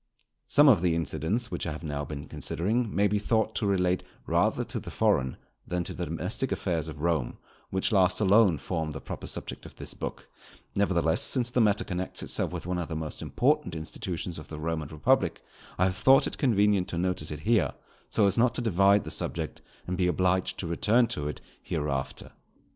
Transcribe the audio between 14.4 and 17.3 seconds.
the Roman republic, I have thought it convenient to notice